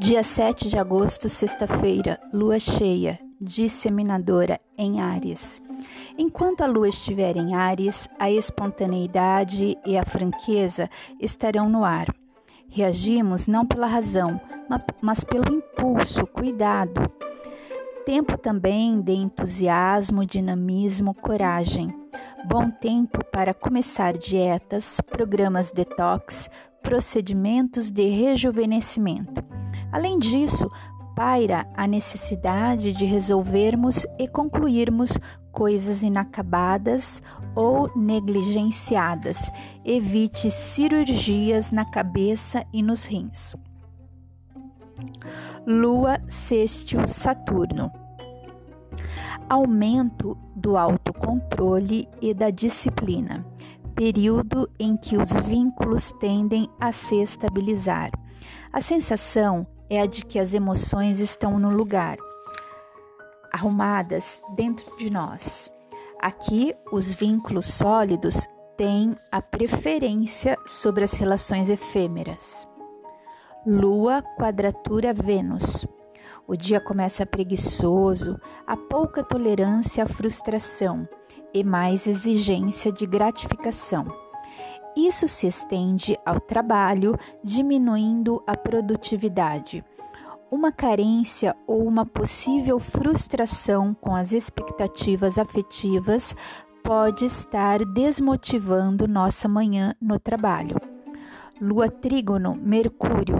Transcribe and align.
Dia 0.00 0.22
7 0.22 0.68
de 0.68 0.78
agosto, 0.78 1.28
sexta-feira, 1.28 2.20
lua 2.32 2.60
cheia, 2.60 3.18
disseminadora 3.40 4.60
em 4.76 5.00
Áries. 5.00 5.60
Enquanto 6.16 6.60
a 6.60 6.66
lua 6.66 6.88
estiver 6.88 7.36
em 7.36 7.56
Áries, 7.56 8.08
a 8.16 8.30
espontaneidade 8.30 9.76
e 9.84 9.98
a 9.98 10.04
franqueza 10.04 10.88
estarão 11.18 11.68
no 11.68 11.84
ar. 11.84 12.14
Reagimos 12.68 13.48
não 13.48 13.66
pela 13.66 13.88
razão, 13.88 14.40
mas 15.02 15.24
pelo 15.24 15.52
impulso, 15.52 16.24
cuidado. 16.28 17.10
Tempo 18.06 18.38
também 18.38 19.00
de 19.00 19.14
entusiasmo, 19.14 20.24
dinamismo, 20.24 21.12
coragem. 21.12 21.92
Bom 22.46 22.70
tempo 22.70 23.24
para 23.32 23.52
começar 23.52 24.12
dietas, 24.16 25.00
programas 25.10 25.72
detox, 25.72 26.48
procedimentos 26.82 27.90
de 27.90 28.06
rejuvenescimento. 28.08 29.47
Além 29.90 30.18
disso, 30.18 30.70
paira 31.18 31.66
a 31.76 31.86
necessidade 31.86 32.92
de 32.92 33.04
resolvermos 33.04 34.06
e 34.18 34.28
concluirmos 34.28 35.18
coisas 35.50 36.02
inacabadas 36.02 37.20
ou 37.56 37.90
negligenciadas. 37.96 39.50
Evite 39.84 40.48
cirurgias 40.48 41.72
na 41.72 41.84
cabeça 41.84 42.64
e 42.72 42.82
nos 42.82 43.04
rins. 43.04 43.56
Lua 45.66 46.20
sextil 46.28 47.04
Saturno. 47.06 47.90
Aumento 49.48 50.38
do 50.54 50.76
autocontrole 50.76 52.08
e 52.20 52.32
da 52.32 52.50
disciplina, 52.50 53.44
período 53.94 54.70
em 54.78 54.96
que 54.96 55.16
os 55.16 55.32
vínculos 55.38 56.12
tendem 56.20 56.70
a 56.78 56.92
se 56.92 57.16
estabilizar. 57.16 58.10
A 58.72 58.80
sensação 58.80 59.66
é 59.90 60.00
a 60.00 60.06
de 60.06 60.24
que 60.24 60.38
as 60.38 60.54
emoções 60.54 61.20
estão 61.20 61.58
no 61.58 61.70
lugar, 61.70 62.18
arrumadas 63.52 64.42
dentro 64.54 64.96
de 64.96 65.10
nós. 65.10 65.70
Aqui, 66.20 66.74
os 66.92 67.10
vínculos 67.12 67.66
sólidos 67.66 68.46
têm 68.76 69.16
a 69.30 69.40
preferência 69.40 70.58
sobre 70.66 71.04
as 71.04 71.12
relações 71.12 71.70
efêmeras. 71.70 72.66
Lua, 73.66 74.22
quadratura 74.36 75.12
Vênus. 75.12 75.86
O 76.46 76.56
dia 76.56 76.80
começa 76.80 77.26
preguiçoso, 77.26 78.40
há 78.66 78.76
pouca 78.76 79.22
tolerância 79.22 80.04
à 80.04 80.08
frustração 80.08 81.08
e 81.52 81.62
mais 81.62 82.06
exigência 82.06 82.90
de 82.90 83.06
gratificação. 83.06 84.27
Isso 84.96 85.28
se 85.28 85.46
estende 85.46 86.18
ao 86.24 86.40
trabalho, 86.40 87.16
diminuindo 87.42 88.42
a 88.46 88.56
produtividade. 88.56 89.84
Uma 90.50 90.72
carência 90.72 91.54
ou 91.66 91.86
uma 91.86 92.06
possível 92.06 92.78
frustração 92.78 93.94
com 93.94 94.14
as 94.14 94.32
expectativas 94.32 95.38
afetivas 95.38 96.34
pode 96.82 97.26
estar 97.26 97.84
desmotivando 97.84 99.06
nossa 99.06 99.46
manhã 99.46 99.94
no 100.00 100.18
trabalho. 100.18 100.76
Lua 101.60 101.90
Trígono, 101.90 102.54
Mercúrio. 102.54 103.36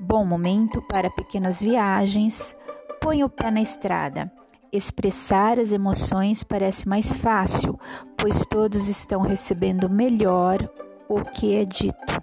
Bom 0.00 0.24
momento 0.24 0.80
para 0.82 1.10
pequenas 1.10 1.60
viagens. 1.60 2.56
Põe 3.00 3.22
o 3.22 3.28
pé 3.28 3.50
na 3.50 3.60
estrada. 3.60 4.32
Expressar 4.72 5.60
as 5.60 5.72
emoções 5.72 6.42
parece 6.42 6.88
mais 6.88 7.12
fácil, 7.12 7.78
pois 8.16 8.44
todos 8.46 8.88
estão 8.88 9.20
recebendo 9.20 9.88
melhor 9.88 10.68
o 11.08 11.22
que 11.22 11.54
é 11.54 11.64
dito. 11.64 12.20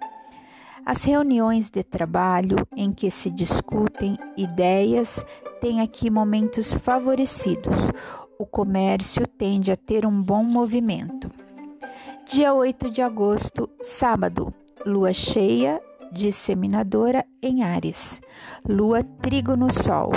As 0.84 1.02
reuniões 1.04 1.70
de 1.70 1.82
trabalho 1.82 2.56
em 2.76 2.92
que 2.92 3.10
se 3.10 3.30
discutem 3.30 4.18
ideias 4.36 5.24
têm 5.60 5.80
aqui 5.80 6.10
momentos 6.10 6.74
favorecidos. 6.74 7.90
O 8.38 8.44
comércio 8.44 9.26
tende 9.26 9.72
a 9.72 9.76
ter 9.76 10.04
um 10.04 10.22
bom 10.22 10.44
movimento. 10.44 11.30
Dia 12.28 12.52
8 12.52 12.90
de 12.90 13.00
agosto, 13.00 13.70
sábado, 13.80 14.52
lua 14.84 15.14
cheia, 15.14 15.80
disseminadora 16.12 17.24
em 17.42 17.62
Ares, 17.62 18.20
lua 18.68 19.02
trigo 19.02 19.56
no 19.56 19.72
Sol 19.72 20.12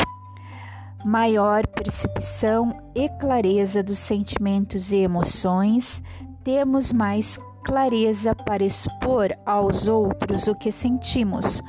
maior 1.05 1.65
percepção 1.67 2.75
e 2.95 3.07
clareza 3.19 3.83
dos 3.83 3.99
sentimentos 3.99 4.91
e 4.91 4.97
emoções, 4.97 6.01
temos 6.43 6.91
mais 6.91 7.37
clareza 7.63 8.33
para 8.33 8.63
expor 8.63 9.35
aos 9.45 9.87
outros 9.87 10.47
o 10.47 10.55
que 10.55 10.71
sentimos. 10.71 11.61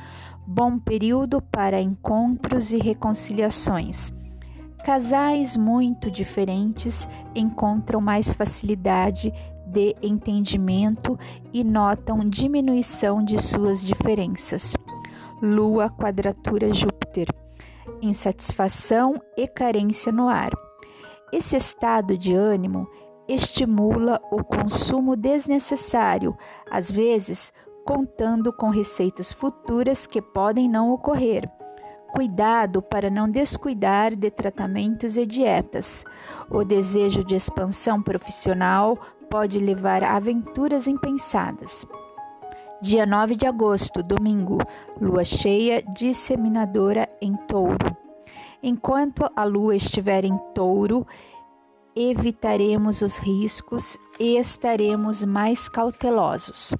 Bom 0.47 0.79
período 0.79 1.41
para 1.41 1.81
encontros 1.81 2.73
e 2.73 2.77
reconciliações. 2.77 4.11
Casais 4.85 5.57
muito 5.57 6.09
diferentes 6.09 7.07
encontram 7.35 7.99
mais 7.99 8.33
facilidade 8.33 9.31
de 9.67 9.95
entendimento 10.01 11.19
e 11.53 11.63
notam 11.63 12.27
diminuição 12.27 13.23
de 13.23 13.39
suas 13.39 13.81
diferenças. 13.85 14.73
Lua 15.41 15.89
quadratura 15.89 16.73
Júpiter 16.73 17.27
insatisfação 18.01 19.21
e 19.37 19.47
carência 19.47 20.11
no 20.11 20.27
ar. 20.27 20.51
Esse 21.31 21.55
estado 21.55 22.17
de 22.17 22.33
ânimo 22.33 22.87
estimula 23.27 24.19
o 24.31 24.43
consumo 24.43 25.15
desnecessário, 25.15 26.35
às 26.69 26.89
vezes 26.89 27.53
contando 27.85 28.51
com 28.51 28.69
receitas 28.69 29.31
futuras 29.31 30.05
que 30.05 30.21
podem 30.21 30.69
não 30.69 30.91
ocorrer. 30.91 31.49
Cuidado 32.11 32.81
para 32.81 33.09
não 33.09 33.29
descuidar 33.29 34.15
de 34.15 34.31
tratamentos 34.31 35.15
e 35.15 35.25
dietas. 35.25 36.03
O 36.49 36.63
desejo 36.63 37.23
de 37.23 37.35
expansão 37.35 38.01
profissional 38.01 38.97
pode 39.29 39.59
levar 39.59 40.03
a 40.03 40.15
aventuras 40.15 40.87
impensadas. 40.87 41.85
Dia 42.81 43.05
9 43.05 43.35
de 43.35 43.45
agosto, 43.45 44.01
domingo, 44.01 44.57
lua 45.01 45.25
cheia 45.25 45.83
disseminadora 45.83 47.09
em 47.19 47.35
touro. 47.35 47.93
Enquanto 48.63 49.29
a 49.35 49.43
lua 49.43 49.75
estiver 49.75 50.23
em 50.23 50.37
touro, 50.55 51.05
evitaremos 51.93 53.01
os 53.01 53.17
riscos 53.17 53.97
e 54.17 54.37
estaremos 54.37 55.25
mais 55.25 55.67
cautelosos. 55.67 56.73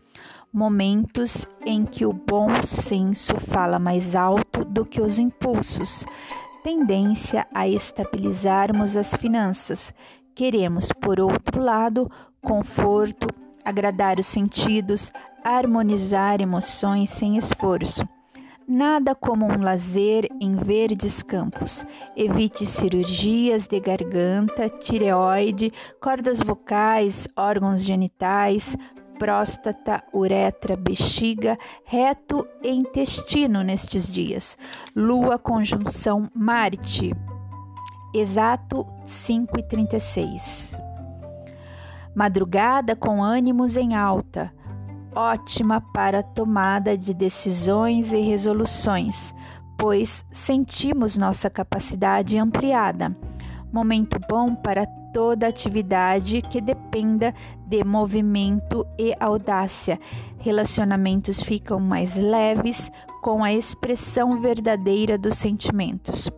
Momentos 0.54 1.46
em 1.66 1.84
que 1.84 2.06
o 2.06 2.14
bom 2.14 2.64
senso 2.64 3.38
fala 3.38 3.78
mais 3.78 4.16
alto 4.16 4.64
do 4.64 4.86
que 4.86 5.02
os 5.02 5.20
impulsos. 5.20 6.06
Tendência 6.64 7.46
a 7.54 7.68
estabilizarmos 7.68 8.96
as 8.96 9.14
finanças. 9.16 9.94
Queremos, 10.34 10.94
por 10.94 11.20
outro 11.20 11.62
lado, 11.62 12.10
conforto, 12.42 13.28
agradar 13.64 14.20
os 14.20 14.26
sentidos, 14.26 15.12
harmonizar 15.44 16.42
emoções 16.42 17.10
sem 17.10 17.38
esforço. 17.38 18.08
Nada 18.68 19.16
como 19.16 19.48
um 19.48 19.64
lazer 19.64 20.28
em 20.40 20.56
verdes 20.56 21.24
campos. 21.24 21.84
Evite 22.16 22.68
cirurgias 22.68 23.68
de 23.68 23.80
garganta, 23.80 24.70
tireoide, 24.70 25.74
cordas 26.00 26.40
vocais, 26.40 27.28
órgãos 27.36 27.84
genitais, 27.84 28.78
próstata, 29.18 30.04
uretra, 30.14 30.78
bexiga, 30.78 31.58
reto 31.84 32.48
e 32.64 32.70
intestino 32.70 33.64
nestes 33.64 34.08
dias. 34.08 34.56
Lua 34.96 35.40
conjunção 35.40 36.30
Marte. 36.34 37.12
Exato 38.14 38.88
5 39.06 39.60
e 39.60 39.64
36. 39.64 40.79
Madrugada 42.16 42.96
com 42.96 43.24
ânimos 43.24 43.76
em 43.78 43.96
alta 43.96 44.52
ótima 45.16 45.82
para 45.94 46.22
tomada 46.22 46.98
de 46.98 47.14
decisões 47.14 48.14
e 48.14 48.20
resoluções, 48.22 49.34
pois 49.78 50.26
sentimos 50.32 51.18
nossa 51.18 51.50
capacidade 51.50 52.38
ampliada. 52.38 53.16
Momento 53.72 54.20
bom 54.30 54.56
para 54.56 54.86
toda 55.14 55.48
atividade 55.48 56.42
que 56.42 56.60
dependa 56.60 57.34
de 57.68 57.84
movimento 57.84 58.86
e 58.98 59.14
audácia. 59.20 60.00
Relacionamentos 60.40 61.42
ficam 61.42 61.80
mais 61.80 62.16
leves 62.16 62.92
com 63.22 63.44
a 63.44 63.54
expressão 63.54 64.40
verdadeira 64.40 65.18
dos 65.18 65.36
sentimentos. 65.36 66.30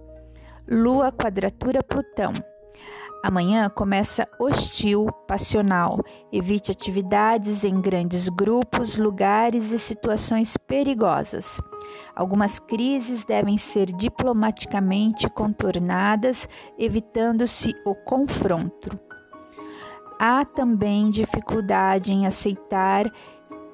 Lua 0.70 1.12
quadratura 1.12 1.84
Plutão. 1.84 2.34
Amanhã 3.24 3.70
começa 3.70 4.28
hostil, 4.40 5.06
passional. 5.28 6.00
Evite 6.32 6.72
atividades 6.72 7.64
em 7.64 7.80
grandes 7.80 8.28
grupos, 8.28 8.98
lugares 8.98 9.72
e 9.72 9.78
situações 9.78 10.58
perigosas. 10.58 11.62
Algumas 12.16 12.58
crises 12.58 13.24
devem 13.24 13.58
ser 13.58 13.86
diplomaticamente 13.88 15.30
contornadas, 15.30 16.50
evitando-se 16.80 17.76
o 17.86 17.94
confronto. 17.94 19.00
Há 20.20 20.44
também 20.44 21.12
dificuldade 21.12 22.12
em 22.12 22.26
aceitar 22.26 23.06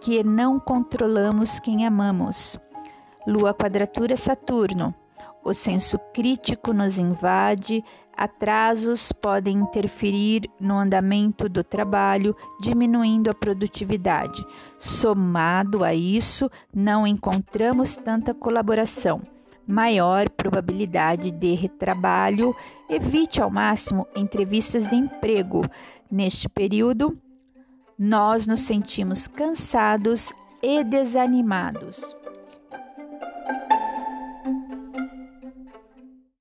que 0.02 0.24
não 0.24 0.60
controlamos 0.60 1.60
quem 1.60 1.86
amamos. 1.86 2.58
Lua 3.26 3.54
quadratura 3.54 4.18
Saturno. 4.18 4.94
O 5.48 5.54
senso 5.54 5.98
crítico 6.14 6.74
nos 6.74 6.98
invade, 6.98 7.82
atrasos 8.18 9.14
podem 9.14 9.60
interferir 9.60 10.42
no 10.60 10.78
andamento 10.78 11.48
do 11.48 11.64
trabalho, 11.64 12.36
diminuindo 12.60 13.30
a 13.30 13.34
produtividade. 13.34 14.46
Somado 14.78 15.86
a 15.86 15.94
isso, 15.94 16.52
não 16.76 17.08
encontramos 17.08 17.96
tanta 17.96 18.34
colaboração. 18.34 19.22
Maior 19.66 20.30
probabilidade 20.30 21.32
de 21.32 21.54
retrabalho. 21.54 22.54
Evite 22.90 23.42
ao 23.42 23.50
máximo 23.50 24.06
entrevistas 24.18 24.86
de 24.90 24.96
emprego. 24.98 25.64
Neste 26.12 26.50
período, 26.50 27.18
nós 27.98 28.46
nos 28.46 28.60
sentimos 28.60 29.30
cansados 29.30 30.34
e 30.62 30.84
desanimados. 30.84 32.18